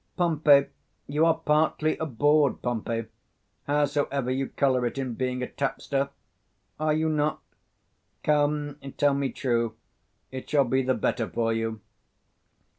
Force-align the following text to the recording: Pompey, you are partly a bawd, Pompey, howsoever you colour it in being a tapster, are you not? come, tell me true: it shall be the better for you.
Pompey, 0.17 0.65
you 1.05 1.27
are 1.27 1.37
partly 1.37 1.95
a 1.99 2.07
bawd, 2.07 2.63
Pompey, 2.63 3.05
howsoever 3.67 4.31
you 4.31 4.47
colour 4.49 4.83
it 4.87 4.97
in 4.97 5.13
being 5.13 5.43
a 5.43 5.47
tapster, 5.47 6.09
are 6.79 6.91
you 6.95 7.07
not? 7.07 7.39
come, 8.23 8.79
tell 8.97 9.13
me 9.13 9.29
true: 9.29 9.75
it 10.31 10.49
shall 10.49 10.65
be 10.65 10.81
the 10.81 10.95
better 10.95 11.29
for 11.29 11.53
you. 11.53 11.81